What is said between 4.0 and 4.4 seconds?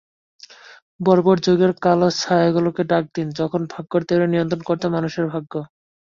দেবীরা